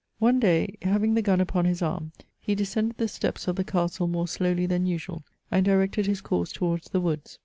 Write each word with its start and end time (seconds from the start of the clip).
One 0.17 0.39
day, 0.39 0.77
having 0.81 1.13
the 1.13 1.21
gun 1.21 1.39
upon 1.39 1.65
his 1.65 1.83
arm, 1.83 2.11
he 2.39 2.55
descended 2.55 2.97
the 2.97 3.07
steps 3.07 3.47
of 3.47 3.55
the 3.55 3.63
castle 3.63 4.07
more 4.07 4.27
slowly 4.27 4.65
than 4.65 4.87
usual, 4.87 5.23
and 5.51 5.63
directed 5.63 6.07
his 6.07 6.21
course 6.21 6.51
towards 6.51 6.89
the 6.89 6.99
woods. 7.01 7.37